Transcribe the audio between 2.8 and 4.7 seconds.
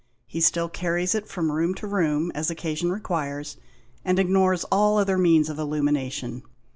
requires, and ignores